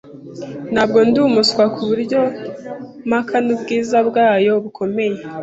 [0.73, 2.19] Ntabwo ndi umuswa kuburyo
[3.07, 5.19] mpakana ubwiza bwayo bukomeye.